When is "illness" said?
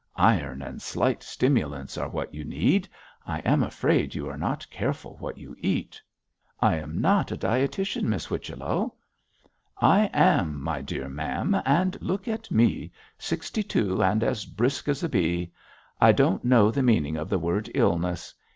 17.75-18.33